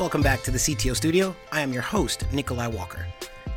[0.00, 1.36] Welcome back to the CTO Studio.
[1.52, 3.06] I am your host, Nikolai Walker.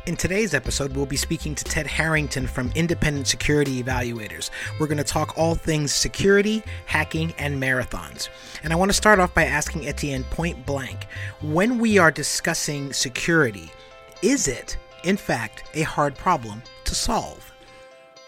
[0.04, 4.50] In today's episode, we'll be speaking to Ted Harrington from Independent Security Evaluators.
[4.78, 8.28] We're going to talk all things security, hacking, and marathons.
[8.62, 11.06] And I want to start off by asking Etienne point blank
[11.40, 13.72] when we are discussing security,
[14.20, 17.54] is it, in fact, a hard problem to solve?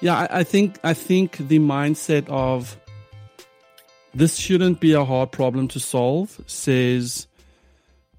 [0.01, 2.79] Yeah, I, think I think the mindset of
[4.15, 7.27] this shouldn't be a hard problem to solve says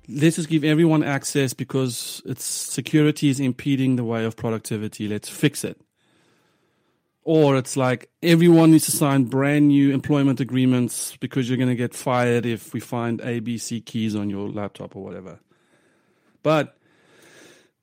[0.09, 5.07] let's just give everyone access because its security is impeding the way of productivity.
[5.07, 5.79] Let's fix it.
[7.23, 11.75] Or it's like everyone needs to sign brand new employment agreements because you're going to
[11.75, 15.39] get fired if we find ABC keys on your laptop or whatever.
[16.41, 16.77] But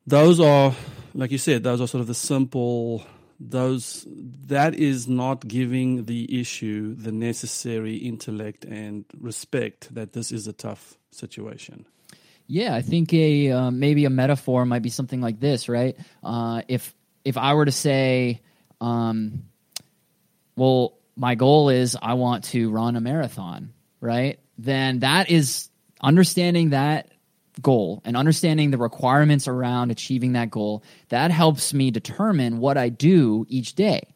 [0.07, 0.75] those are,
[1.13, 3.05] like you said, those are sort of the simple,
[3.39, 4.07] those,
[4.47, 10.55] that is not giving the issue the necessary intellect and respect that this is a
[10.55, 11.85] tough situation.
[12.47, 15.97] Yeah, I think a uh, maybe a metaphor might be something like this, right?
[16.23, 18.43] Uh, if if I were to say,
[18.81, 19.45] um,
[20.57, 24.39] well, my goal is I want to run a marathon, right?
[24.59, 25.71] Then that is
[26.03, 27.09] understanding that
[27.63, 30.83] goal and understanding the requirements around achieving that goal.
[31.09, 34.14] That helps me determine what I do each day.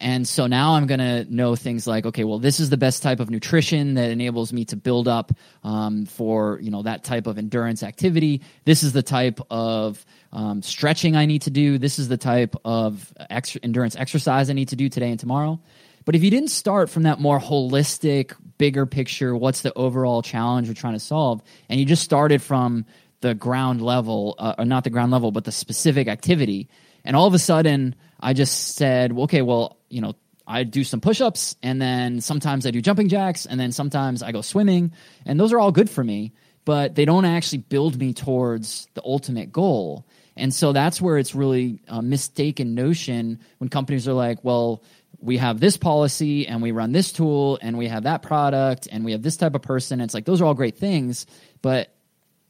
[0.00, 3.02] And so now I'm going to know things like, okay, well, this is the best
[3.02, 5.30] type of nutrition that enables me to build up
[5.62, 8.40] um, for you know that type of endurance activity.
[8.64, 11.76] This is the type of um, stretching I need to do.
[11.76, 15.60] This is the type of extra endurance exercise I need to do today and tomorrow.
[16.06, 20.68] But if you didn't start from that more holistic, bigger picture, what's the overall challenge
[20.68, 22.86] we're trying to solve, and you just started from
[23.20, 26.70] the ground level, uh, or not the ground level, but the specific activity,
[27.04, 30.14] and all of a sudden I just said, okay, well, you know,
[30.46, 34.22] I do some push ups and then sometimes I do jumping jacks and then sometimes
[34.22, 34.92] I go swimming.
[35.26, 36.32] And those are all good for me,
[36.64, 40.06] but they don't actually build me towards the ultimate goal.
[40.36, 44.82] And so that's where it's really a mistaken notion when companies are like, well,
[45.20, 49.04] we have this policy and we run this tool and we have that product and
[49.04, 50.00] we have this type of person.
[50.00, 51.26] it's like, those are all great things,
[51.62, 51.94] but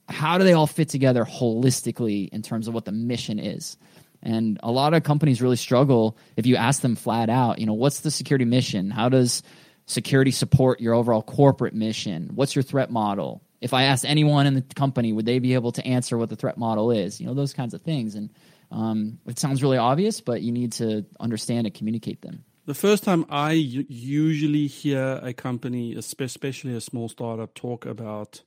[0.09, 3.77] how do they all fit together holistically in terms of what the mission is?
[4.23, 7.75] And a lot of companies really struggle if you ask them flat out, you know,
[7.75, 8.91] what's the security mission?
[8.91, 9.43] How does
[9.87, 12.31] security support your overall corporate mission?
[12.35, 13.43] What's your threat model?
[13.61, 16.37] If I asked anyone in the company, would they be able to answer what the
[16.37, 17.21] threat model is?
[17.21, 18.15] You know, those kinds of things.
[18.15, 18.31] And
[18.71, 22.45] um, it sounds really obvious, but you need to understand and communicate them.
[22.67, 28.43] The first time I usually hear a company, especially a small startup, talk about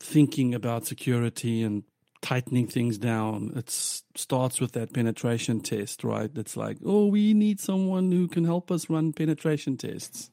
[0.00, 1.84] thinking about security and
[2.22, 3.52] tightening things down.
[3.56, 6.30] It starts with that penetration test, right?
[6.34, 10.30] It's like, oh, we need someone who can help us run penetration tests.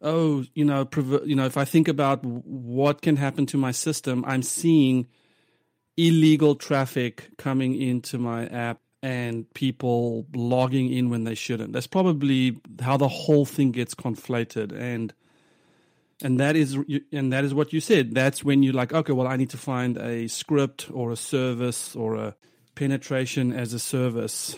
[0.00, 0.88] Oh, you know,
[1.24, 5.06] you know, if I think about what can happen to my system, I'm seeing
[5.96, 11.72] illegal traffic coming into my app and people logging in when they shouldn't.
[11.72, 15.12] That's probably how the whole thing gets conflated and
[16.22, 16.76] and that is
[17.12, 18.14] and that is what you said.
[18.14, 21.96] That's when you're like okay well i need to find a script or a service
[21.96, 22.36] or a
[22.74, 24.56] penetration as a service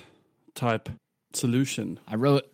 [0.54, 0.88] type
[1.32, 2.00] solution.
[2.08, 2.44] I wrote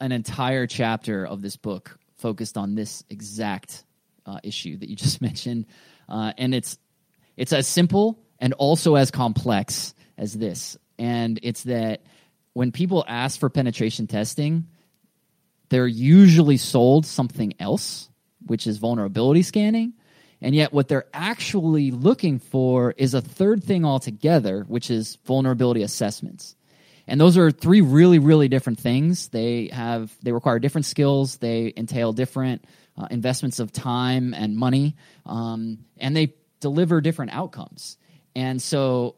[0.00, 3.84] an entire chapter of this book focused on this exact
[4.26, 5.66] uh, issue that you just mentioned.
[6.08, 6.78] Uh, and it's
[7.36, 10.76] it's as simple and also as complex as this.
[10.98, 12.02] And it's that
[12.52, 14.68] when people ask for penetration testing
[15.70, 18.08] they're usually sold something else
[18.46, 19.94] which is vulnerability scanning.
[20.40, 25.82] And yet, what they're actually looking for is a third thing altogether, which is vulnerability
[25.82, 26.54] assessments.
[27.06, 29.28] And those are three really, really different things.
[29.28, 31.36] They have they require different skills.
[31.36, 32.64] They entail different
[32.96, 37.96] uh, investments of time and money, um, and they deliver different outcomes.
[38.36, 39.16] And so,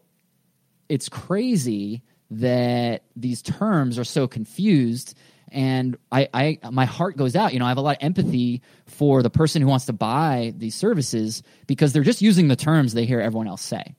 [0.88, 5.16] it's crazy that these terms are so confused
[5.52, 7.52] and I, I my heart goes out.
[7.52, 10.52] You know i have a lot of empathy for the person who wants to buy
[10.56, 13.94] these services because they're just using the terms they hear everyone else say.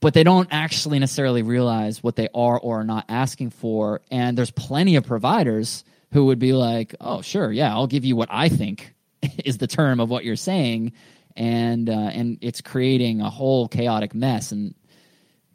[0.00, 4.00] But they don't actually necessarily realize what they are or are not asking for.
[4.10, 8.16] And there's plenty of providers who would be like oh sure yeah i'll give you
[8.16, 8.94] what i think
[9.44, 10.92] is the term of what you're saying.
[11.36, 14.52] And uh, and it's creating a whole chaotic mess.
[14.52, 14.74] And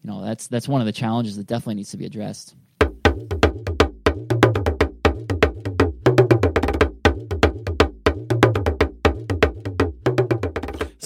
[0.02, 2.56] you know that's that's one of the challenges that definitely needs to be addressed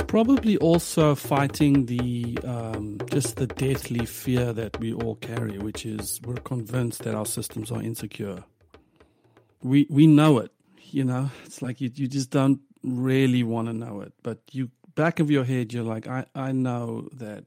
[0.10, 6.20] probably also fighting the um, just the deathly fear that we all carry, which is
[6.26, 8.44] we're convinced that our systems are insecure.
[9.62, 10.52] We we know it,
[10.92, 11.30] you know.
[11.46, 15.30] It's like you you just don't really want to know it, but you back of
[15.30, 17.46] your head, you're like, I, I know that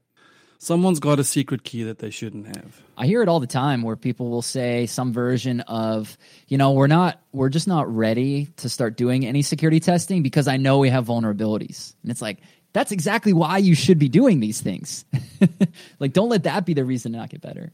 [0.57, 2.81] someone's got a secret key that they shouldn't have.
[2.97, 6.17] I hear it all the time where people will say some version of,
[6.47, 10.47] you know, we're not, we're just not ready to start doing any security testing because
[10.47, 11.95] I know we have vulnerabilities.
[12.01, 12.39] And it's like,
[12.71, 15.05] that's exactly why you should be doing these things.
[15.99, 17.71] like, don't let that be the reason to not get better.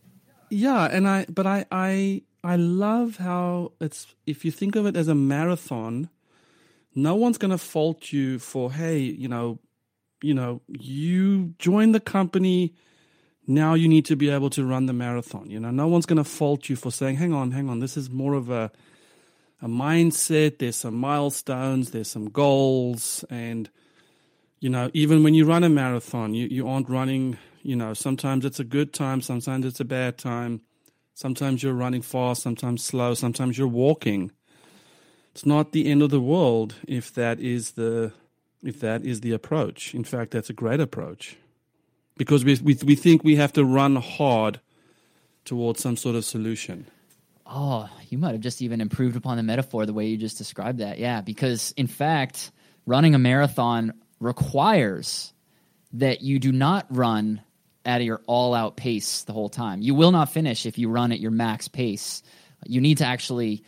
[0.49, 0.85] Yeah.
[0.85, 5.07] And I, but I, I, I love how it's, if you think of it as
[5.07, 6.09] a marathon,
[6.95, 9.59] no one's going to fault you for, hey, you know,
[10.21, 12.73] you know, you join the company.
[13.47, 15.49] Now you need to be able to run the marathon.
[15.49, 17.79] You know, no one's going to fault you for saying, hang on, hang on.
[17.79, 18.71] This is more of a,
[19.61, 20.59] a mindset.
[20.59, 21.91] There's some milestones.
[21.91, 23.25] There's some goals.
[23.29, 23.69] And,
[24.59, 28.45] you know, even when you run a marathon, you, you aren't running, you know, sometimes
[28.45, 29.21] it's a good time.
[29.21, 30.61] Sometimes it's a bad time.
[31.15, 32.43] Sometimes you're running fast.
[32.43, 33.13] Sometimes slow.
[33.13, 34.31] Sometimes you're walking.
[35.31, 38.13] It's not the end of the world if that is the
[38.63, 39.93] if that is the approach.
[39.93, 41.37] In fact, that's a great approach
[42.17, 44.59] because we, we, we think we have to run hard
[45.45, 46.85] towards some sort of solution.
[47.45, 50.79] Oh, you might have just even improved upon the metaphor the way you just described
[50.79, 50.99] that.
[50.99, 52.51] Yeah, because in fact,
[52.85, 55.33] running a marathon requires
[55.93, 57.41] that you do not run
[57.85, 59.81] at your all out pace the whole time.
[59.81, 62.21] You will not finish if you run at your max pace.
[62.65, 63.63] You need to actually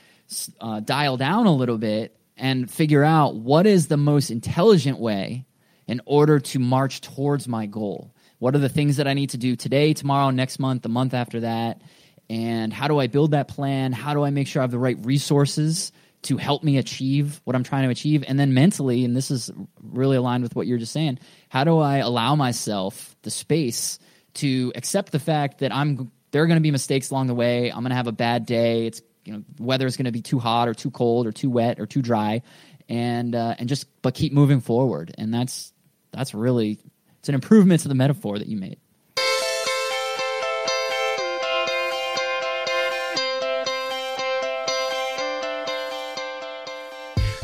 [0.60, 5.46] uh, dial down a little bit and figure out what is the most intelligent way
[5.88, 8.14] in order to march towards my goal.
[8.40, 11.14] What are the things that I need to do today, tomorrow, next month, the month
[11.14, 11.82] after that?
[12.30, 13.92] And how do I build that plan?
[13.92, 15.92] How do I make sure I have the right resources
[16.24, 18.24] to help me achieve what I'm trying to achieve?
[18.28, 19.52] And then mentally, and this is
[19.82, 21.20] really aligned with what you're just saying,
[21.50, 24.00] how do I allow myself the space
[24.36, 27.70] to accept the fact that I'm there are going to be mistakes along the way.
[27.70, 28.88] I'm going to have a bad day.
[28.88, 31.50] It's you know weather is going to be too hot or too cold or too
[31.50, 32.42] wet or too dry,
[32.90, 35.14] and uh, and just but keep moving forward.
[35.18, 35.74] And that's
[36.12, 36.80] that's really
[37.20, 38.80] it's an improvement to the metaphor that you made.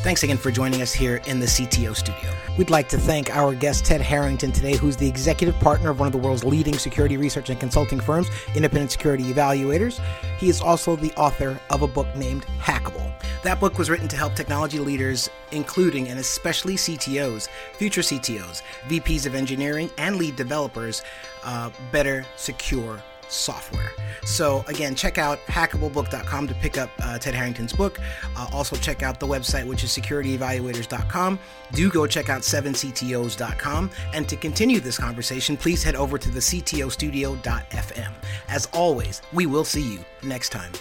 [0.07, 2.33] Thanks again for joining us here in the CTO studio.
[2.57, 6.05] We'd like to thank our guest, Ted Harrington, today, who's the executive partner of one
[6.05, 9.99] of the world's leading security research and consulting firms, Independent Security Evaluators.
[10.37, 13.11] He is also the author of a book named Hackable.
[13.43, 19.25] That book was written to help technology leaders, including and especially CTOs, future CTOs, VPs
[19.25, 21.03] of engineering, and lead developers,
[21.43, 23.91] uh, better secure software.
[24.25, 27.99] So again, check out hackablebook.com to pick up uh, Ted Harrington's book.
[28.35, 31.39] Uh, also check out the website, which is securityevaluators.com.
[31.71, 33.91] Do go check out 7ctos.com.
[34.13, 38.13] And to continue this conversation, please head over to the ctostudio.fm.
[38.49, 40.71] As always, we will see you next time.